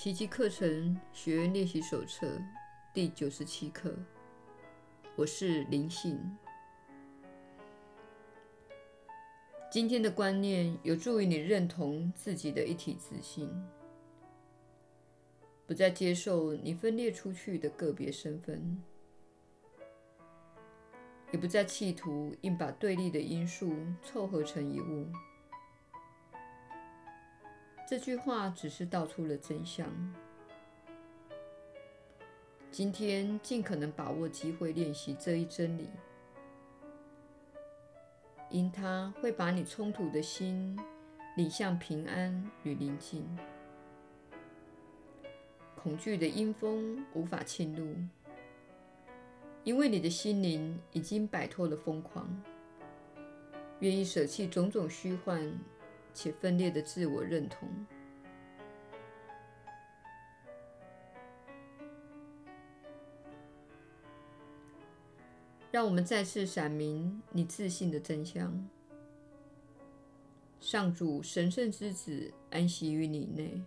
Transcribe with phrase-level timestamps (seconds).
[0.00, 2.40] 奇迹课程学员练习手册
[2.94, 3.92] 第九十七课。
[5.16, 6.16] 我是灵性。
[9.68, 13.50] 今天的观念有助于你认同自己的一体自性，
[15.66, 18.80] 不再接受你分裂出去的个别身份。
[21.32, 25.08] 也不再企图硬把对立的因素凑合成一物。
[27.88, 29.88] 这句话只是道出了真相。
[32.70, 35.88] 今天尽可能把握机会练习这一真理，
[38.50, 40.78] 因它会把你冲突的心
[41.34, 43.26] 领向平安与宁静。
[45.74, 47.96] 恐惧的阴风无法侵入。
[49.64, 52.28] 因为你的心灵已经摆脱了疯狂，
[53.80, 55.50] 愿意舍弃种种虚幻
[56.20, 57.68] 且分裂的自我认同。
[65.70, 68.68] 让我们再次闪明你自信的真相：
[70.58, 73.62] 上主神圣之子安息于你内，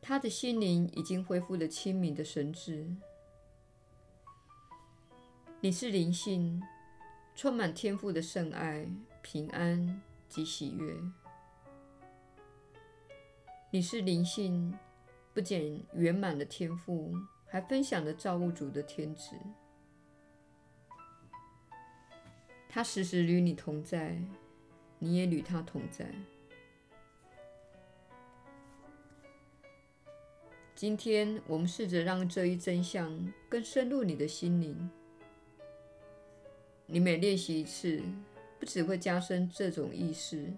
[0.00, 2.86] 他的心灵已经恢复了清明的神智。
[5.60, 6.62] 你是灵性，
[7.34, 8.86] 充满天赋的圣爱、
[9.22, 10.94] 平安及喜悦。
[13.70, 14.72] 你是灵性，
[15.34, 17.14] 不仅圆满的天赋，
[17.46, 19.36] 还分享了造物主的天职。
[22.68, 24.20] 他时时与你同在，
[24.98, 26.06] 你也与他同在。
[30.74, 34.90] 今天，我们试着让这一真相更深入你的心灵。
[36.84, 38.02] 你每练习一次，
[38.58, 40.52] 不只会加深这种意识，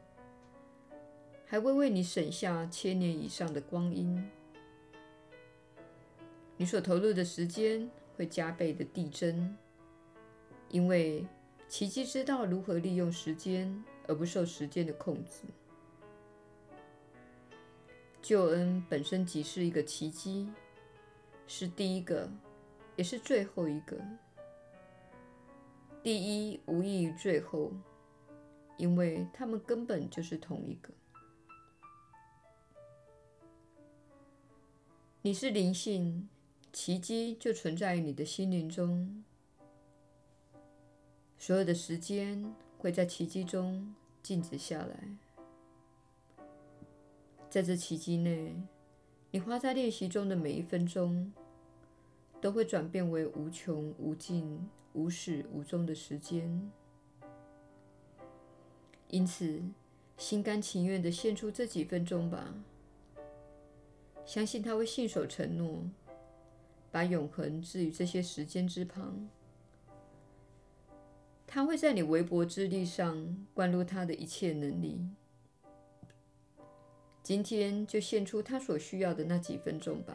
[1.47, 4.29] 还会为你省下千年以上的光阴。
[6.57, 9.57] 你所投入的时间会加倍的递增，
[10.69, 11.27] 因为
[11.69, 15.43] 奇迹知道如何利用时间，而不受时间的控制。
[18.21, 20.51] 救恩本身即是一个奇迹，
[21.47, 22.29] 是第一个，
[22.97, 23.97] 也是最后一个。
[26.03, 26.17] 第
[26.51, 27.73] 一无异于最后，
[28.79, 30.91] 因为它们根本就是同一个。
[35.21, 36.29] 你是灵性，
[36.73, 39.23] 奇迹就存在于你的心灵中。
[41.37, 45.09] 所有的时间会在奇迹中静止下来。
[47.51, 48.57] 在这奇迹内，
[49.31, 51.31] 你花在练习中的每一分钟，
[52.41, 54.67] 都会转变为无穷无尽。
[54.95, 56.73] 无始无终的时间，
[59.09, 59.63] 因此
[60.17, 62.55] 心甘情愿地献出这几分钟吧。
[64.27, 65.83] 相信他会信守承诺，
[66.91, 69.29] 把永恒置于这些时间之旁。
[71.47, 75.01] 他会在你微薄之力上灌入他的一切能力。
[77.23, 80.15] 今天就献出他所需要的那几分钟吧，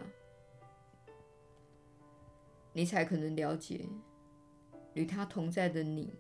[2.74, 3.88] 你才可能了解。
[4.94, 6.14] 与他同在的你，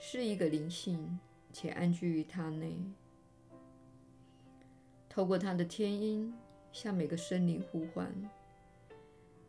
[0.00, 1.18] 是一个灵性，
[1.58, 2.76] 且安居于他内。
[5.08, 6.30] 透过他的天音，
[6.70, 8.12] 向每个生灵呼唤，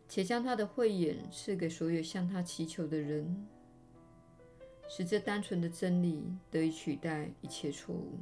[0.07, 3.45] 且将他的慧眼赐给所有向他祈求的人，
[4.87, 8.17] 使这单纯的真理得以取代一切错误。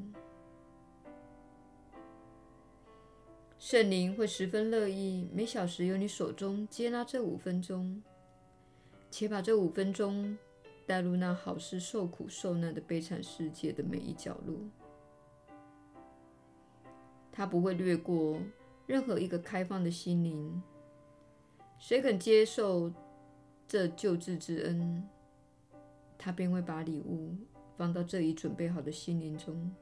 [3.59, 8.01] 圣灵会十分乐意每小时由你手中接纳这五分钟，
[9.11, 10.35] 且把这五分钟。
[10.85, 14.59] 带入那好事受苦受难的悲惨世界的每一角落，
[17.31, 18.39] 他不会略过
[18.85, 20.61] 任何一个开放的心灵。
[21.79, 22.91] 谁肯接受
[23.67, 25.07] 这救治之恩，
[26.17, 27.35] 他便会把礼物
[27.75, 29.73] 放到这已准备好的心灵中。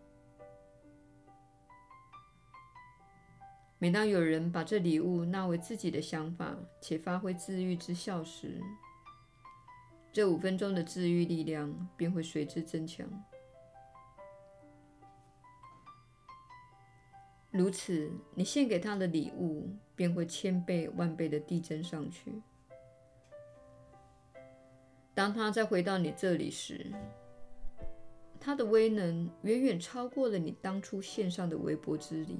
[3.77, 8.61] 每当有人把这礼物纳为自己的想法，且发挥治愈之效时，
[10.13, 13.05] 这五分钟的治愈力量便会随之增强。
[17.49, 22.31] 如此，你献给他的礼物便会千倍万倍的递增上去。
[25.15, 26.91] 当他再回到你这里时，
[28.39, 32.39] 他的威能远远超过了你当初献上的微薄之力，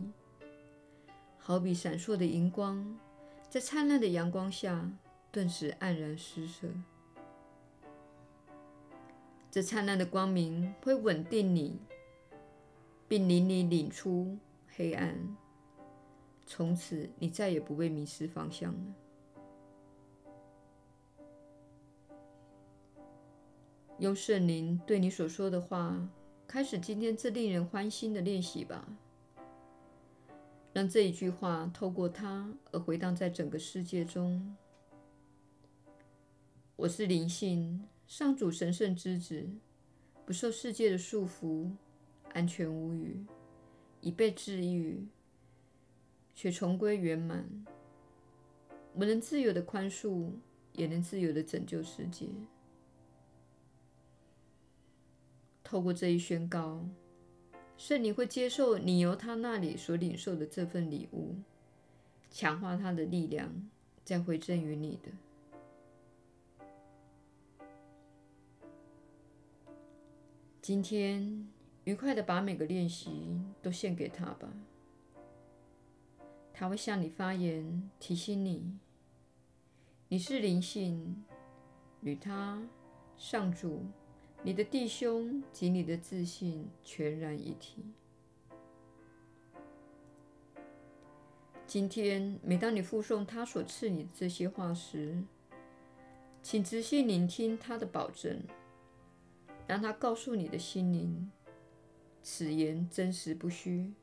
[1.38, 3.00] 好比闪烁的荧光，
[3.50, 4.92] 在灿烂的阳光下
[5.32, 6.68] 顿时黯然失色。
[9.54, 11.80] 这灿烂的光明会稳定你，
[13.08, 14.36] 并领你领出
[14.76, 15.38] 黑暗，
[16.44, 18.80] 从此你再也不会迷失方向了。
[24.00, 26.10] 用圣灵对你所说的话，
[26.48, 28.84] 开始今天这令人欢欣的练习吧。
[30.74, 34.58] 让这一句话透过它而回荡在整个世界中。
[36.76, 39.50] 我是灵性，上主神圣之子，
[40.26, 41.72] 不受世界的束缚，
[42.34, 43.26] 安全无虞，
[44.02, 45.06] 已被治愈。
[46.36, 47.48] 却重归圆满。
[48.96, 50.32] 我能自由的宽恕，
[50.74, 52.28] 也能自由的拯救世界。
[55.64, 56.84] 透过这一宣告，
[57.78, 61.36] 圣灵会接受你由他那里所领受的这份礼物，
[62.32, 63.70] 强化他的力量，
[64.04, 65.12] 再回赠于你的。
[70.64, 71.46] 今天，
[71.84, 74.48] 愉快的把每个练习都献给他吧。
[76.54, 78.80] 他会向你发言，提醒你，
[80.08, 81.22] 你是灵性，
[82.00, 82.66] 与他、
[83.18, 83.84] 上主、
[84.42, 87.84] 你的弟兄及你的自信全然一体。
[91.68, 95.22] 今天，每当你复诵他所赐你的这些话时，
[96.42, 98.42] 请仔细聆听他的保证，
[99.68, 101.32] 让他告诉你的心灵，
[102.22, 103.94] 此言真实不虚。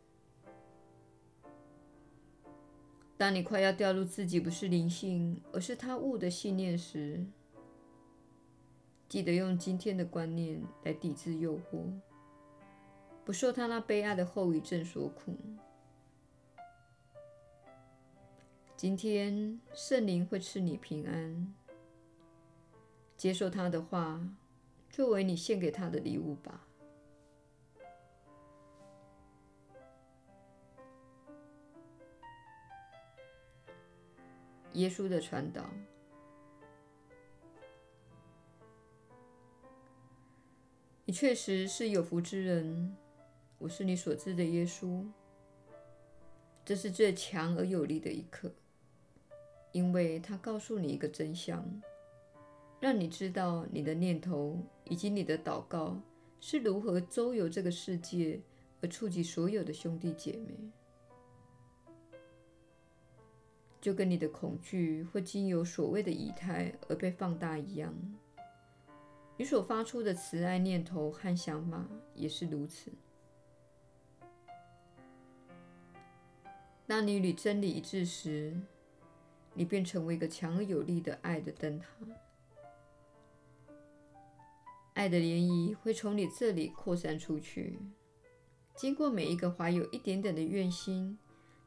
[3.16, 7.26] 当你快要掉入自己不是灵性，而是他物的信念时，
[9.08, 11.84] 记得用今天的观念来抵制诱惑，
[13.24, 15.36] 不受他那悲哀的后遗症所苦。
[18.74, 21.54] 今天圣灵会赐你平安，
[23.18, 24.26] 接受他的话，
[25.00, 26.68] 作为你献给他的礼物吧。
[34.74, 35.64] 耶稣的传导，
[41.06, 42.94] 你确实是有福之人。
[43.56, 45.02] 我是你所知的耶稣。
[46.62, 48.52] 这是最强而有力的一刻，
[49.72, 51.64] 因为它告诉你一个真相，
[52.80, 56.00] 让你知道你的念头以及你的祷告
[56.40, 58.40] 是如何周游这个世界，
[58.80, 60.54] 而触及所有的兄弟姐妹。
[63.82, 67.94] 就跟你的恐惧会经由所谓的仪态而被放大一样，
[69.36, 72.90] 你所发出的慈爱念头和想法也是如此。
[76.86, 78.58] 当你与真理一致时，
[79.54, 81.86] 你便成为一个强而有力的爱的灯塔。
[85.00, 87.78] 爱的涟漪会从你这里扩散出去，
[88.76, 91.18] 经过每一个怀有一点点的愿心。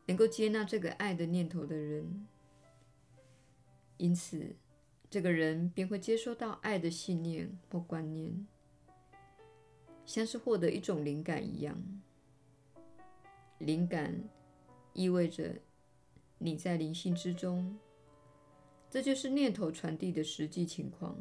[0.06, 2.28] 能够接纳这个爱的念头的人，
[3.98, 4.56] 因此，
[5.10, 8.46] 这个人便会接收到爱的信念或观念，
[10.06, 11.82] 像是获得一种灵感一样。
[13.58, 14.22] 灵感
[14.92, 15.56] 意味着
[16.38, 17.76] 你在灵性之中，
[18.92, 21.18] 这就是念头传递的实际情况。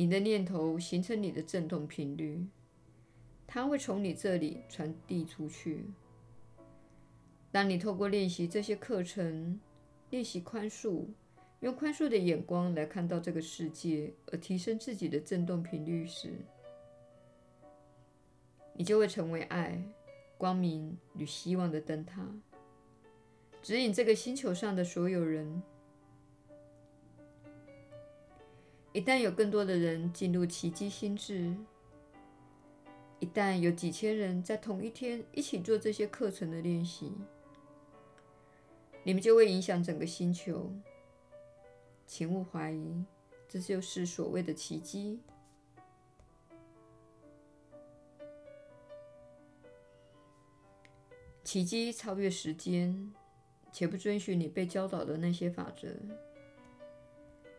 [0.00, 2.46] 你的念头形成你的振动频率，
[3.46, 5.84] 它会从你这里传递出去。
[7.52, 9.60] 当你透过练习这些课程，
[10.08, 11.04] 练习宽恕，
[11.60, 16.32] 用宽恕的眼光来看到这个世界，而提升自己的振动频率时，
[18.72, 19.84] 你就会成为爱、
[20.38, 22.26] 光明与希望的灯塔，
[23.60, 25.62] 指引这个星球上的所有人。
[28.92, 31.54] 一旦有更多的人进入奇迹心智，
[33.20, 37.12] 一旦有几千人在同一天一起做这些课程的练习，
[39.04, 40.72] 你们就会影响整个星球。
[42.04, 43.04] 请勿怀疑，
[43.48, 45.20] 这就是所谓的奇迹。
[51.44, 53.14] 奇迹超越时间，
[53.70, 55.88] 且不遵循你被教导的那些法则。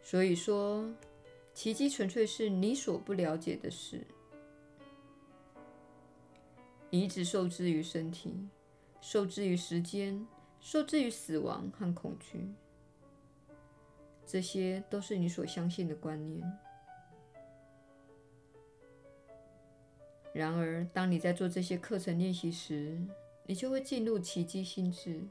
[0.03, 0.93] 所以说。
[1.53, 4.05] 奇迹纯粹是你所不了解的事。
[6.89, 8.49] 你一直受制于身体，
[8.99, 10.27] 受制于时间，
[10.59, 12.53] 受制于死亡和恐惧。
[14.25, 16.41] 这些都是你所相信的观念。
[20.33, 22.97] 然而，当你在做这些课程练习时，
[23.45, 25.21] 你就会进入奇迹心智。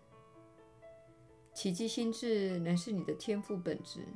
[1.55, 4.07] 奇迹心智乃是你的天赋本质。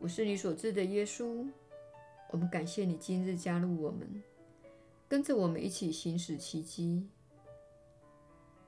[0.00, 1.46] 我是你所知的耶稣。
[2.30, 4.22] 我们感谢你今日加入我们，
[5.06, 7.06] 跟着我们一起行使奇迹。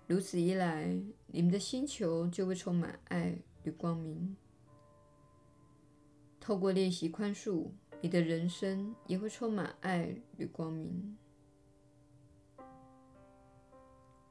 [0.06, 0.94] 如此一来，
[1.28, 4.36] 你们的星球就会充满爱与光明。
[6.38, 7.70] 透过练习宽恕，
[8.02, 11.16] 你的人生也会充满爱与光明。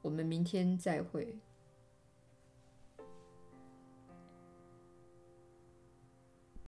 [0.02, 1.36] 我们明天再会。